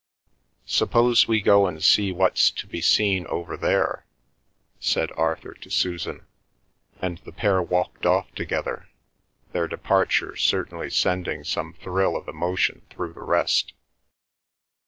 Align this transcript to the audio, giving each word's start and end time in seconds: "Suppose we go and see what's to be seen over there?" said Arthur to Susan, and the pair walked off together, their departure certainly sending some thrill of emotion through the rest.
"Suppose 0.65 1.27
we 1.27 1.41
go 1.43 1.67
and 1.67 1.83
see 1.83 2.11
what's 2.11 2.49
to 2.49 2.65
be 2.65 2.81
seen 2.81 3.27
over 3.27 3.55
there?" 3.55 4.07
said 4.79 5.11
Arthur 5.11 5.53
to 5.53 5.69
Susan, 5.69 6.25
and 6.99 7.19
the 7.19 7.31
pair 7.31 7.61
walked 7.61 8.07
off 8.07 8.33
together, 8.33 8.89
their 9.51 9.67
departure 9.67 10.35
certainly 10.35 10.89
sending 10.89 11.43
some 11.43 11.75
thrill 11.75 12.15
of 12.17 12.27
emotion 12.27 12.81
through 12.89 13.13
the 13.13 13.21
rest. 13.21 13.73